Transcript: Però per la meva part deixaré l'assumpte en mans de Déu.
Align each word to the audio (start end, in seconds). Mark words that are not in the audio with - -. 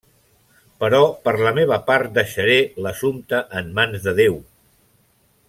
Però 0.83 1.01
per 1.27 1.33
la 1.47 1.51
meva 1.59 1.77
part 1.89 2.15
deixaré 2.15 2.57
l'assumpte 2.87 3.43
en 3.63 3.71
mans 3.77 4.09
de 4.09 4.17
Déu. 4.23 4.43